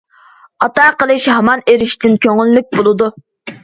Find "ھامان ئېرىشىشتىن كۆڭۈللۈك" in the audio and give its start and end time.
1.35-2.77